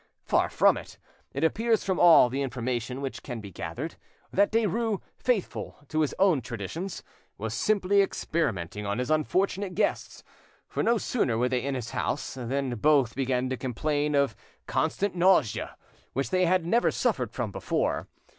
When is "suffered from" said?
16.89-17.51